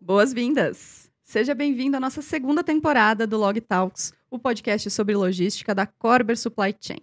[0.00, 1.10] Boas-vindas!
[1.22, 6.36] Seja bem-vindo à nossa segunda temporada do Log Talks, o podcast sobre logística da Corber
[6.36, 7.00] Supply Chain.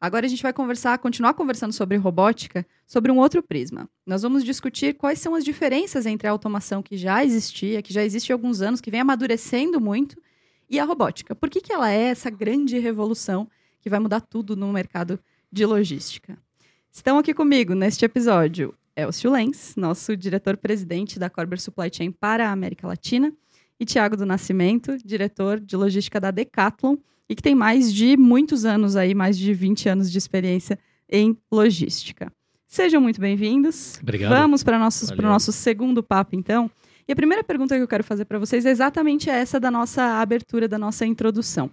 [0.00, 3.90] Agora a gente vai conversar, continuar conversando sobre robótica, sobre um outro prisma.
[4.06, 8.04] Nós vamos discutir quais são as diferenças entre a automação que já existia, que já
[8.04, 10.16] existe há alguns anos, que vem amadurecendo muito,
[10.70, 11.34] e a robótica.
[11.34, 13.48] Por que, que ela é essa grande revolução
[13.86, 15.16] que vai mudar tudo no mercado
[15.52, 16.36] de logística?
[16.90, 22.50] Estão aqui comigo neste episódio Elcio Lenz, nosso diretor-presidente da Corber Supply Chain para a
[22.50, 23.32] América Latina,
[23.78, 26.96] e Tiago do Nascimento, diretor de logística da Decathlon,
[27.28, 30.76] e que tem mais de muitos anos aí, mais de 20 anos de experiência
[31.08, 32.32] em logística.
[32.66, 34.00] Sejam muito bem-vindos.
[34.02, 34.30] Obrigado.
[34.30, 36.68] Vamos para o nosso segundo papo, então.
[37.06, 40.20] E a primeira pergunta que eu quero fazer para vocês é exatamente essa da nossa
[40.20, 41.70] abertura, da nossa introdução.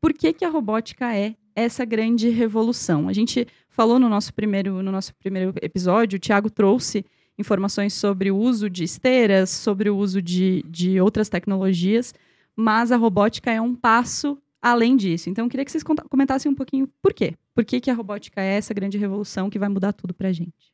[0.00, 3.08] Por que, que a robótica é essa grande revolução?
[3.08, 7.04] A gente falou no nosso primeiro, no nosso primeiro episódio, o Tiago trouxe
[7.38, 12.12] informações sobre o uso de esteiras, sobre o uso de, de outras tecnologias,
[12.56, 15.30] mas a robótica é um passo além disso.
[15.30, 17.34] Então, eu queria que vocês comentassem um pouquinho por quê.
[17.54, 20.32] Por que, que a robótica é essa grande revolução que vai mudar tudo para a
[20.32, 20.72] gente?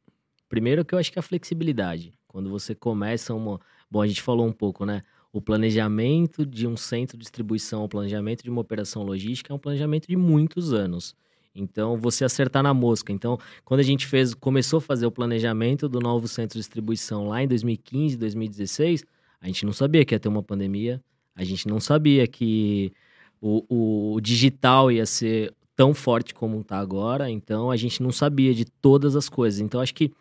[0.49, 2.15] Primeiro que eu acho que é a flexibilidade.
[2.27, 3.61] Quando você começa uma...
[3.91, 5.03] Bom, a gente falou um pouco, né?
[5.35, 9.59] O planejamento de um centro de distribuição, o planejamento de uma operação logística é um
[9.59, 11.13] planejamento de muitos anos.
[11.53, 13.13] Então, você acertar na mosca.
[13.13, 17.27] Então, quando a gente fez, começou a fazer o planejamento do novo centro de distribuição
[17.27, 19.05] lá em 2015, 2016,
[19.41, 21.03] a gente não sabia que ia ter uma pandemia,
[21.35, 22.93] a gente não sabia que
[23.41, 28.55] o, o digital ia ser tão forte como está agora, então a gente não sabia
[28.55, 29.59] de todas as coisas.
[29.59, 30.13] Então, acho que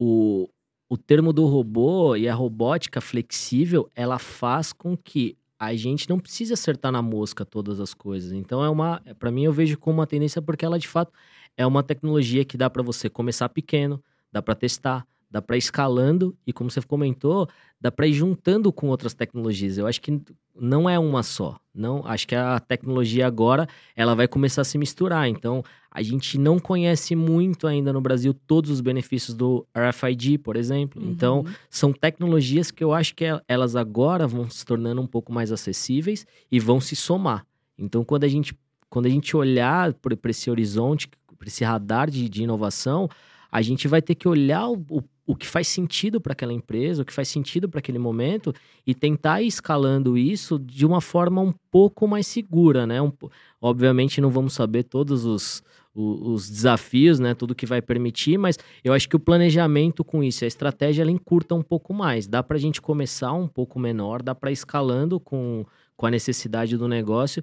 [0.00, 0.48] o,
[0.92, 6.20] o termo do robô e a robótica flexível, ela faz com que a gente não
[6.20, 8.30] precisa acertar na mosca todas as coisas.
[8.30, 11.10] Então é uma, para mim eu vejo como uma tendência porque ela de fato
[11.56, 16.36] é uma tecnologia que dá para você começar pequeno, dá para testar, dá para escalando
[16.46, 17.48] e como você comentou,
[17.80, 19.78] dá para ir juntando com outras tecnologias.
[19.78, 20.20] Eu acho que
[20.54, 21.58] não é uma só.
[21.74, 23.66] Não, acho que a tecnologia agora
[23.96, 25.26] ela vai começar a se misturar.
[25.26, 30.54] Então, a gente não conhece muito ainda no Brasil todos os benefícios do RFID, por
[30.54, 31.02] exemplo.
[31.02, 31.10] Uhum.
[31.10, 35.50] Então, são tecnologias que eu acho que elas agora vão se tornando um pouco mais
[35.50, 37.46] acessíveis e vão se somar.
[37.78, 38.54] Então, quando a gente
[38.90, 43.08] quando a gente olhar para esse horizonte, para esse radar de, de inovação,
[43.52, 47.02] a gente vai ter que olhar o, o o que faz sentido para aquela empresa,
[47.02, 48.52] o que faz sentido para aquele momento
[48.86, 53.00] e tentar ir escalando isso de uma forma um pouco mais segura, né?
[53.00, 53.12] Um,
[53.60, 55.62] obviamente não vamos saber todos os,
[55.94, 57.34] os, os, desafios, né?
[57.34, 61.10] Tudo que vai permitir, mas eu acho que o planejamento com isso, a estratégia, ela
[61.10, 62.26] encurta um pouco mais.
[62.26, 65.64] Dá para a gente começar um pouco menor, dá para escalando com,
[65.96, 67.42] com a necessidade do negócio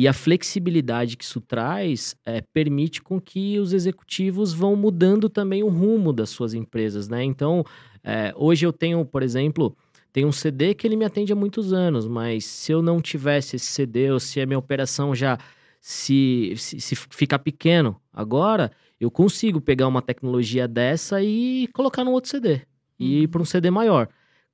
[0.00, 5.62] e a flexibilidade que isso traz é, permite com que os executivos vão mudando também
[5.62, 7.22] o rumo das suas empresas, né?
[7.22, 7.62] Então,
[8.02, 9.76] é, hoje eu tenho, por exemplo,
[10.10, 13.56] tem um CD que ele me atende há muitos anos, mas se eu não tivesse
[13.56, 15.36] esse CD ou se a minha operação já
[15.82, 22.12] se, se, se ficar pequeno agora, eu consigo pegar uma tecnologia dessa e colocar no
[22.12, 22.62] outro CD
[22.98, 24.08] e ir para um CD maior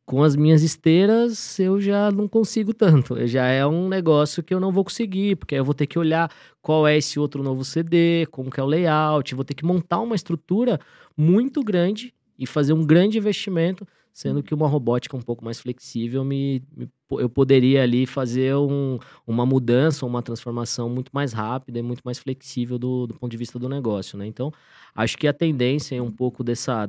[0.07, 3.17] com as minhas esteiras eu já não consigo tanto.
[3.27, 6.31] Já é um negócio que eu não vou conseguir, porque eu vou ter que olhar
[6.63, 10.01] qual é esse outro novo CD, como que é o layout, vou ter que montar
[10.01, 10.79] uma estrutura
[11.17, 13.87] muito grande e fazer um grande investimento
[14.17, 18.99] sendo que uma robótica um pouco mais flexível me, me eu poderia ali fazer um,
[19.27, 23.37] uma mudança, uma transformação muito mais rápida e muito mais flexível do, do ponto de
[23.37, 24.27] vista do negócio, né?
[24.27, 24.51] Então,
[24.95, 26.87] acho que a tendência é um pouco dessa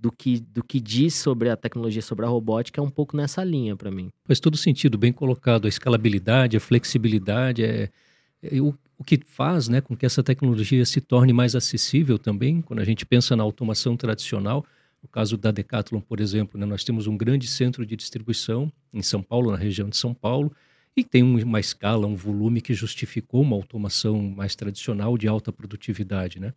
[0.00, 3.42] do que do que diz sobre a tecnologia, sobre a robótica é um pouco nessa
[3.42, 4.08] linha para mim.
[4.24, 7.90] Faz todo sentido, bem colocado, a escalabilidade, a flexibilidade é,
[8.40, 12.62] é o, o que faz, né, com que essa tecnologia se torne mais acessível também,
[12.62, 14.64] quando a gente pensa na automação tradicional,
[15.02, 19.02] no caso da Decathlon, por exemplo, né, nós temos um grande centro de distribuição em
[19.02, 20.52] São Paulo, na região de São Paulo,
[20.96, 26.40] e tem uma escala, um volume que justificou uma automação mais tradicional de alta produtividade,
[26.40, 26.52] né?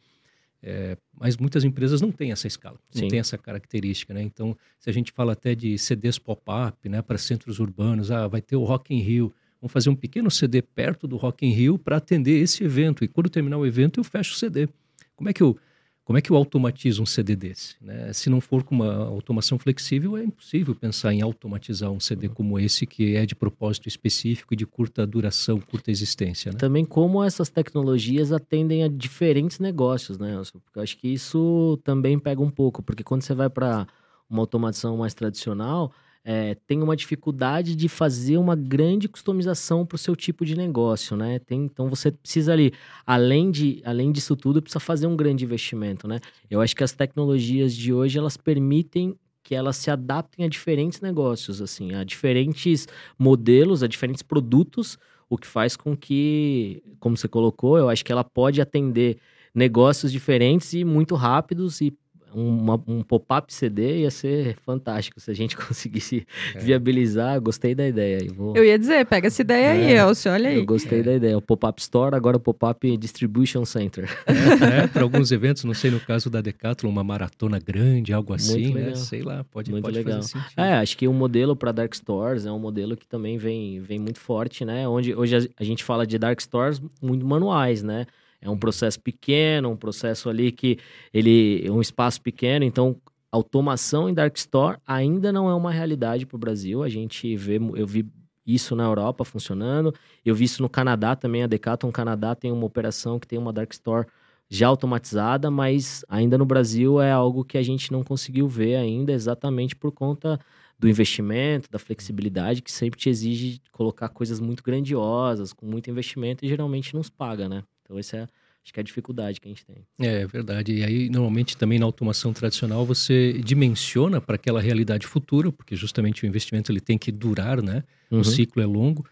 [0.64, 4.22] É, mas muitas empresas não têm essa escala, não têm essa característica, né?
[4.22, 8.42] Então, se a gente fala até de CDs pop-up, né, para centros urbanos, ah, vai
[8.42, 11.80] ter o Rock in Rio, vamos fazer um pequeno CD perto do Rock in Rio
[11.80, 14.68] para atender esse evento, e quando terminar o evento eu fecho o CD.
[15.16, 15.58] Como é que eu
[16.04, 17.76] como é que eu automatizo um CD desse?
[17.80, 18.12] Né?
[18.12, 22.34] Se não for com uma automação flexível, é impossível pensar em automatizar um CD uhum.
[22.34, 26.52] como esse, que é de propósito específico e de curta duração, curta existência.
[26.52, 26.58] Né?
[26.58, 30.42] Também como essas tecnologias atendem a diferentes negócios, né?
[30.52, 33.88] Porque eu acho que isso também pega um pouco, porque quando você vai para
[34.30, 40.00] uma automação mais tradicional, é, tem uma dificuldade de fazer uma grande customização para o
[40.00, 41.40] seu tipo de negócio, né?
[41.40, 42.72] Tem, então você precisa ali,
[43.06, 46.20] além, de, além disso tudo, precisa fazer um grande investimento, né?
[46.50, 51.02] Eu acho que as tecnologias de hoje elas permitem que elas se adaptem a diferentes
[51.02, 57.28] negócios, assim, a diferentes modelos, a diferentes produtos, o que faz com que, como você
[57.28, 59.18] colocou, eu acho que ela pode atender
[59.56, 61.98] negócios diferentes e muito rápidos e
[62.34, 66.26] uma, um pop-up CD ia ser fantástico se a gente conseguisse
[66.56, 66.60] é.
[66.60, 67.40] viabilizar.
[67.42, 68.20] Gostei da ideia.
[68.24, 68.56] Eu, vou...
[68.56, 70.58] eu ia dizer, pega essa ideia é, aí, Elcio, olha aí.
[70.58, 71.04] Eu gostei é.
[71.04, 71.38] da ideia.
[71.38, 74.10] O pop-up store, agora o pop-up distribution center.
[74.26, 78.34] É, é para alguns eventos, não sei, no caso da Decathlon, uma maratona grande, algo
[78.34, 78.96] assim, né?
[78.96, 80.16] Sei lá, pode, muito pode legal.
[80.16, 80.60] fazer sentido.
[80.60, 84.00] É, acho que o modelo para dark stores é um modelo que também vem, vem
[84.00, 84.88] muito forte, né?
[84.88, 88.06] Onde hoje a gente fala de dark stores muito manuais, né?
[88.42, 90.78] É um processo pequeno, um processo ali que
[91.14, 93.00] ele é um espaço pequeno, então
[93.32, 96.84] automação em dark store ainda não é uma realidade para o Brasil.
[96.84, 98.06] A gente vê, eu vi
[98.46, 99.94] isso na Europa funcionando,
[100.26, 101.44] eu vi isso no Canadá também.
[101.44, 104.08] A Decathlon Canadá tem uma operação que tem uma dark store
[104.50, 109.14] já automatizada, mas ainda no Brasil é algo que a gente não conseguiu ver ainda,
[109.14, 110.38] exatamente por conta
[110.78, 116.44] do investimento, da flexibilidade, que sempre te exige colocar coisas muito grandiosas, com muito investimento,
[116.44, 117.64] e geralmente não se paga, né?
[117.92, 118.22] Então, essa é,
[118.64, 119.86] acho que é a dificuldade que a gente tem.
[120.00, 120.74] É verdade.
[120.74, 126.24] E aí, normalmente, também na automação tradicional, você dimensiona para aquela realidade futura, porque justamente
[126.24, 127.84] o investimento ele tem que durar, né?
[128.10, 128.22] Uhum.
[128.22, 129.06] O ciclo é longo.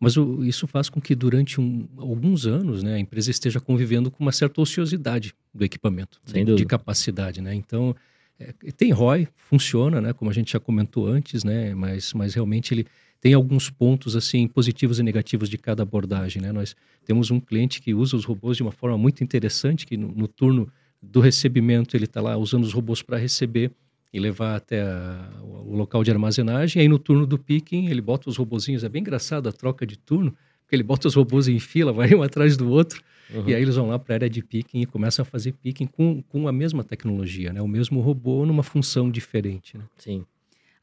[0.00, 4.10] Mas o, isso faz com que durante um, alguns anos né, a empresa esteja convivendo
[4.10, 7.40] com uma certa ociosidade do equipamento, de, de, capacidade.
[7.40, 7.54] Né?
[7.54, 7.94] Então,
[8.38, 12.74] é, tem ROI, funciona, né, como a gente já comentou antes, né, mas, mas realmente
[12.74, 12.86] ele
[13.20, 16.42] tem alguns pontos assim positivos e negativos de cada abordagem.
[16.42, 16.52] Né?
[16.52, 16.76] Nós
[17.06, 20.28] temos um cliente que usa os robôs de uma forma muito interessante, que no, no
[20.28, 20.68] turno
[21.00, 23.70] do recebimento ele está lá usando os robôs para receber
[24.12, 26.82] e levar até a, o local de armazenagem.
[26.82, 29.96] Aí no turno do picking ele bota os robozinhos, é bem engraçado a troca de
[29.96, 33.48] turno, porque ele bota os robôs em fila, vai um atrás do outro, uhum.
[33.48, 35.86] e aí eles vão lá para a área de picking e começam a fazer picking
[35.86, 37.60] com, com a mesma tecnologia, né?
[37.60, 39.76] o mesmo robô numa função diferente.
[39.78, 39.84] Né?
[39.96, 40.24] Sim.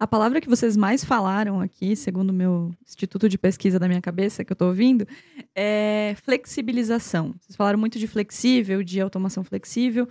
[0.02, 4.02] A palavra que vocês mais falaram aqui, segundo o meu instituto de pesquisa da minha
[4.02, 5.08] cabeça, que eu estou ouvindo,
[5.56, 7.36] é flexibilização.
[7.40, 10.08] Vocês falaram muito de flexível, de automação flexível.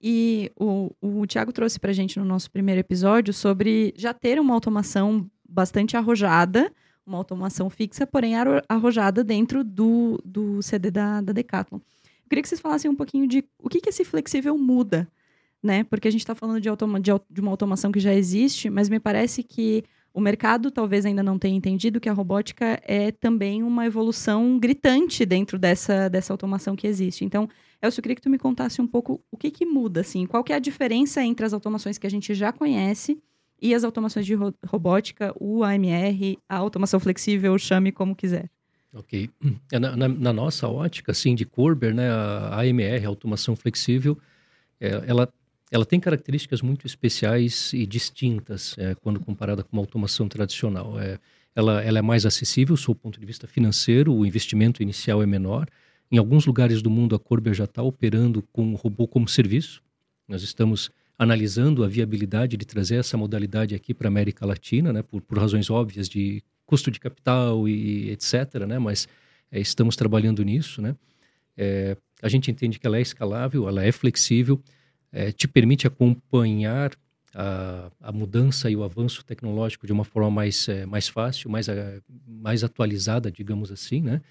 [0.00, 4.38] E o, o Tiago trouxe para a gente no nosso primeiro episódio sobre já ter
[4.38, 6.72] uma automação bastante arrojada,
[7.06, 8.34] uma automação fixa, porém
[8.68, 11.78] arrojada dentro do, do CD da, da Decathlon.
[11.78, 15.08] Eu queria que vocês falassem um pouquinho de o que, que esse flexível muda
[15.62, 15.84] né?
[15.84, 18.88] Porque a gente está falando de, automa de, de uma automação que já existe, mas
[18.88, 23.62] me parece que o mercado talvez ainda não tenha entendido que a robótica é também
[23.62, 27.24] uma evolução gritante dentro dessa, dessa automação que existe.
[27.24, 27.48] Então,
[27.80, 30.44] Elcio, eu queria que tu me contasse um pouco o que, que muda, assim, qual
[30.44, 33.22] que é a diferença entre as automações que a gente já conhece
[33.62, 38.50] e as automações de ro robótica, o AMR, a automação flexível, chame como quiser.
[38.92, 39.30] Ok.
[39.72, 44.18] É, na, na, na nossa ótica, assim, de Corber, né, a AMR, a automação flexível,
[44.80, 45.32] é, ela
[45.72, 51.00] ela tem características muito especiais e distintas é, quando comparada com uma automação tradicional.
[51.00, 51.18] É,
[51.54, 55.66] ela, ela, é mais acessível, do ponto de vista financeiro, o investimento inicial é menor.
[56.10, 59.82] Em alguns lugares do mundo, a Corber já está operando com o robô como serviço.
[60.28, 60.90] Nós estamos
[61.22, 65.38] analisando a viabilidade de trazer essa modalidade aqui para a América Latina, né, por, por,
[65.38, 68.66] razões óbvias de custo de capital e etc.
[68.66, 69.06] Né, mas
[69.50, 70.82] é, estamos trabalhando nisso.
[70.82, 70.96] Né.
[71.56, 74.60] É, a gente entende que ela é escalável, ela é flexível
[75.12, 76.92] é, te permite acompanhar
[77.34, 81.68] a, a, mudança e o avanço tecnológico de uma forma mais, é, mais fácil, mais,
[81.68, 84.22] a, mais atualizada, digamos assim, né?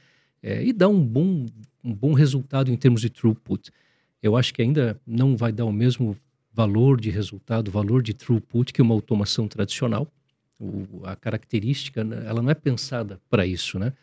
[0.41, 1.45] É, e dá um bom,
[1.83, 3.71] um bom resultado em termos de throughput.
[4.23, 6.17] Eu acho que ainda não vai dar o mesmo
[6.53, 10.07] valor de resultado, valor de throughput que uma automação tradicional.
[10.59, 13.93] O, a característica, né, ela não é pensada para isso, né?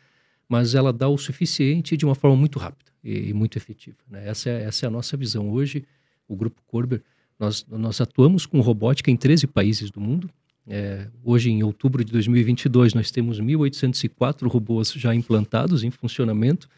[0.49, 3.99] Mas ela dá o suficiente de uma forma muito rápida e, e muito efetiva.
[4.11, 4.29] Né?
[4.29, 5.85] Essa, é, essa é a nossa visão hoje
[6.29, 7.03] o Grupo Corber,
[7.39, 10.29] nós, nós atuamos com robótica em 13 países do mundo.
[10.67, 16.69] É, hoje, em outubro de 2022, nós temos 1.804 robôs já implantados em funcionamento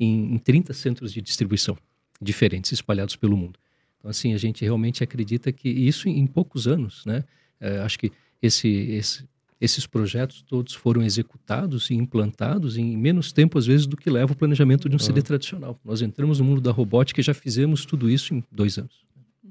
[0.00, 1.78] em, em 30 centros de distribuição
[2.20, 3.58] diferentes espalhados pelo mundo.
[4.06, 7.24] Então, assim, a gente realmente acredita que isso em, poucos anos, né?
[7.58, 9.24] É, acho que esse, esse,
[9.60, 14.32] esses projetos todos foram executados e implantados em menos tempo, às vezes, do que leva
[14.32, 15.76] o planejamento de um CD tradicional.
[15.84, 19.04] Nós entramos no mundo da robótica e já fizemos tudo isso em dois anos.
[19.42, 19.50] Uhum.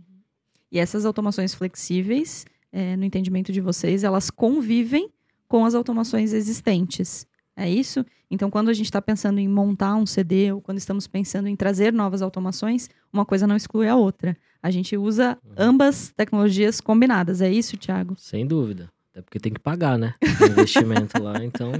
[0.71, 5.09] E essas automações flexíveis, é, no entendimento de vocês, elas convivem
[5.49, 7.27] com as automações existentes.
[7.55, 8.05] É isso?
[8.29, 11.55] Então, quando a gente está pensando em montar um CD ou quando estamos pensando em
[11.55, 14.35] trazer novas automações, uma coisa não exclui a outra.
[14.61, 15.53] A gente usa uhum.
[15.57, 17.39] ambas tecnologias combinadas.
[17.39, 18.15] É isso, Thiago?
[18.17, 20.15] Sem dúvida Até porque tem que pagar, né?
[20.41, 21.71] O investimento lá, então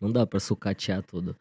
[0.00, 1.36] não dá para sucatear tudo.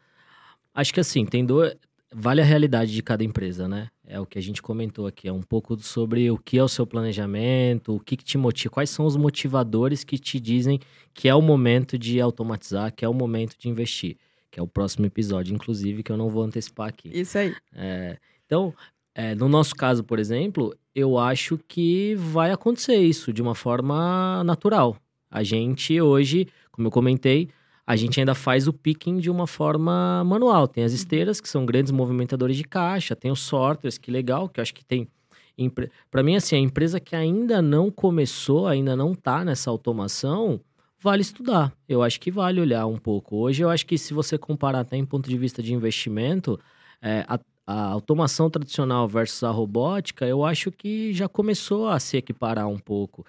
[0.73, 1.75] Acho que assim, tem dois.
[2.13, 3.89] Vale a realidade de cada empresa, né?
[4.05, 5.27] É o que a gente comentou aqui.
[5.27, 8.73] É um pouco sobre o que é o seu planejamento, o que, que te motiva,
[8.73, 10.79] quais são os motivadores que te dizem
[11.13, 14.17] que é o momento de automatizar, que é o momento de investir.
[14.49, 17.09] Que é o próximo episódio, inclusive, que eu não vou antecipar aqui.
[17.13, 17.53] Isso aí.
[17.75, 18.73] É, então,
[19.13, 24.43] é, no nosso caso, por exemplo, eu acho que vai acontecer isso de uma forma
[24.45, 24.95] natural.
[25.29, 27.49] A gente hoje, como eu comentei,
[27.87, 30.67] a gente ainda faz o picking de uma forma manual.
[30.67, 34.59] Tem as esteiras, que são grandes movimentadores de caixa, tem os sorters, que legal, que
[34.59, 35.07] eu acho que tem.
[36.11, 40.59] Para mim, assim, a empresa que ainda não começou, ainda não está nessa automação,
[40.99, 41.73] vale estudar.
[41.87, 43.37] Eu acho que vale olhar um pouco.
[43.37, 46.59] Hoje, eu acho que se você comparar até em ponto de vista de investimento,
[47.01, 52.17] é, a, a automação tradicional versus a robótica, eu acho que já começou a se
[52.17, 53.25] equiparar um pouco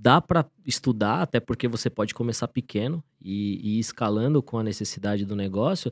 [0.00, 5.24] dá para estudar, até porque você pode começar pequeno e, e escalando com a necessidade
[5.24, 5.90] do negócio.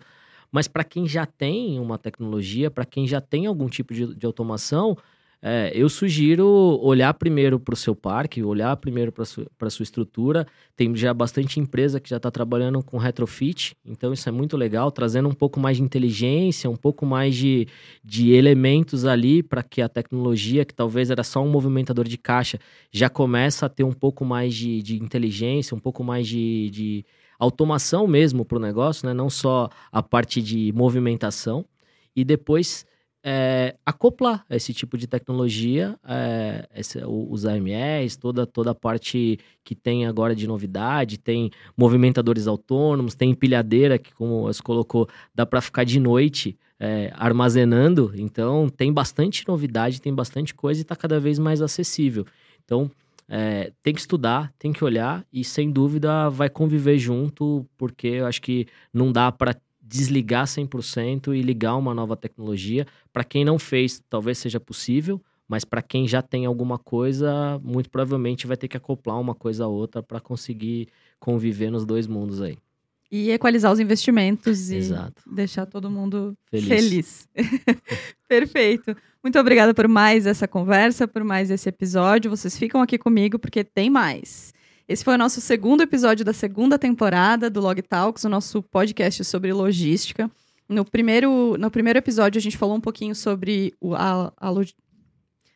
[0.51, 4.25] Mas para quem já tem uma tecnologia, para quem já tem algum tipo de, de
[4.25, 4.97] automação,
[5.43, 6.47] é, eu sugiro
[6.83, 10.47] olhar primeiro para o seu parque, olhar primeiro para a sua estrutura.
[10.75, 14.91] Tem já bastante empresa que já está trabalhando com retrofit, então isso é muito legal,
[14.91, 17.69] trazendo um pouco mais de inteligência, um pouco mais de,
[18.03, 22.59] de elementos ali para que a tecnologia, que talvez era só um movimentador de caixa,
[22.91, 27.05] já começa a ter um pouco mais de, de inteligência, um pouco mais de, de
[27.39, 29.15] automação mesmo para o negócio, né?
[29.15, 31.65] não só a parte de movimentação.
[32.15, 32.87] E depois
[33.29, 39.75] é, acoplar esse tipo de tecnologia, é, esse, os AMS, toda, toda a parte que
[39.75, 45.61] tem agora de novidade, tem movimentadores autônomos, tem empilhadeira, que como você colocou, dá para
[45.61, 51.19] ficar de noite é, armazenando, então tem bastante novidade, tem bastante coisa e está cada
[51.19, 52.25] vez mais acessível.
[52.65, 52.89] Então,
[53.29, 58.27] é, tem que estudar, tem que olhar e sem dúvida vai conviver junto, porque eu
[58.27, 59.57] acho que não dá para
[59.87, 62.87] desligar 100% e ligar uma nova tecnologia.
[63.13, 67.89] Para quem não fez, talvez seja possível, mas para quem já tem alguma coisa, muito
[67.89, 70.89] provavelmente vai ter que acoplar uma coisa a outra para conseguir
[71.21, 72.59] conviver nos dois mundos aí.
[73.11, 75.23] E equalizar os investimentos e Exato.
[75.33, 76.69] deixar todo mundo feliz.
[76.69, 77.29] feliz.
[78.27, 78.97] Perfeito.
[79.23, 82.29] Muito obrigada por mais essa conversa, por mais esse episódio.
[82.29, 84.53] Vocês ficam aqui comigo porque tem mais.
[84.89, 89.25] Esse foi o nosso segundo episódio da segunda temporada do Log Talks, o nosso podcast
[89.25, 90.31] sobre logística.
[90.69, 94.73] No primeiro, no primeiro episódio, a gente falou um pouquinho sobre o, a, a log...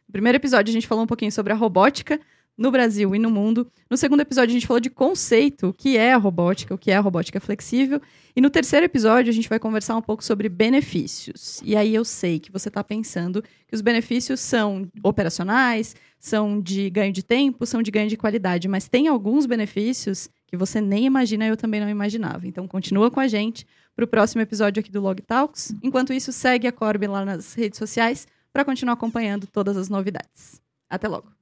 [0.08, 2.20] No primeiro episódio, a gente falou um pouquinho sobre a robótica
[2.60, 3.66] no Brasil e no mundo.
[3.88, 6.90] No segundo episódio, a gente falou de conceito, o que é a robótica, o que
[6.90, 8.02] é a robótica flexível.
[8.36, 11.62] E no terceiro episódio, a gente vai conversar um pouco sobre benefícios.
[11.64, 16.90] E aí eu sei que você está pensando que os benefícios são operacionais, são de
[16.90, 21.06] ganho de tempo, são de ganho de qualidade, mas tem alguns benefícios que você nem
[21.06, 22.46] imagina, eu também não imaginava.
[22.46, 25.74] Então continua com a gente para o próximo episódio aqui do Log Talks.
[25.82, 30.60] Enquanto isso, segue a Corbin lá nas redes sociais para continuar acompanhando todas as novidades.
[30.90, 31.39] Até logo!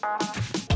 [0.00, 0.67] Thank you.